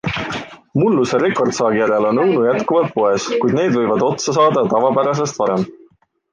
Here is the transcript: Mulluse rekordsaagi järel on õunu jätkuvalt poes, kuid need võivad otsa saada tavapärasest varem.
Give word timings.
Mulluse 0.83 1.19
rekordsaagi 1.23 1.81
järel 1.81 2.07
on 2.13 2.23
õunu 2.23 2.47
jätkuvalt 2.47 2.91
poes, 2.97 3.29
kuid 3.45 3.55
need 3.61 3.79
võivad 3.79 4.09
otsa 4.09 4.37
saada 4.41 4.67
tavapärasest 4.75 5.43
varem. 5.45 5.71